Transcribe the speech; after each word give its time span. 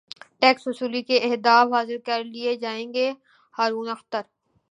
tax 0.41 0.67
وصولی 0.67 1.01
کے 1.09 1.17
اہداف 1.23 1.73
حاصل 1.73 1.97
کرلئے 2.05 2.55
جائیں 2.63 2.93
گے 2.93 3.07
ہارون 3.53 3.89
اختر 3.89 4.21